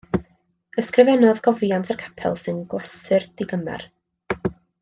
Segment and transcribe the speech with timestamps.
[0.81, 3.89] Ysgrifennodd gofiant i'r capel sy'n glasur digymar.